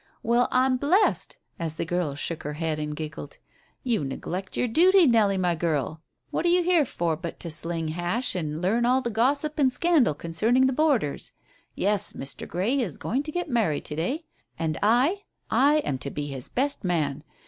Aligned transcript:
"Well, 0.23 0.47
I'm 0.51 0.77
blessed," 0.77 1.37
as 1.59 1.75
the 1.75 1.85
girl 1.85 2.15
shook 2.15 2.41
her 2.41 2.53
head 2.53 2.79
and 2.79 2.95
giggled. 2.95 3.37
"You 3.83 4.03
neglect 4.03 4.57
your 4.57 4.67
duty, 4.67 5.05
Nellie, 5.05 5.37
my 5.37 5.53
girl. 5.53 6.01
What 6.31 6.43
are 6.43 6.49
you 6.49 6.63
here 6.63 6.85
for 6.87 7.15
but 7.15 7.39
to 7.41 7.51
'sling 7.51 7.89
hash' 7.89 8.33
and 8.33 8.63
learn 8.63 8.83
all 8.83 9.01
the 9.01 9.11
gossip 9.11 9.59
and 9.59 9.71
scandal 9.71 10.15
concerning 10.15 10.65
the 10.65 10.73
boarders? 10.73 11.33
Yes, 11.75 12.13
Mr. 12.13 12.47
Grey 12.47 12.79
is 12.81 12.97
going 12.97 13.21
to 13.21 13.31
get 13.31 13.47
married 13.47 13.85
to 13.85 13.95
day, 13.95 14.25
and 14.57 14.79
I 14.81 15.25
I 15.51 15.83
am 15.85 15.99
to 15.99 16.09
be 16.09 16.25
his 16.29 16.49
best 16.49 16.83
man. 16.83 17.23